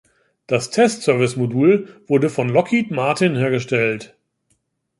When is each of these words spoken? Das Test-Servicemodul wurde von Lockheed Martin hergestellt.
Das 0.47 0.71
Test-Servicemodul 0.71 2.01
wurde 2.07 2.31
von 2.31 2.49
Lockheed 2.49 2.89
Martin 2.89 3.35
hergestellt. 3.35 4.17